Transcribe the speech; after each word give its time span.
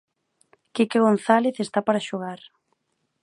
Quique 0.75 0.99
González 1.07 1.55
está 1.59 1.79
para 1.87 2.05
xogar. 2.07 2.41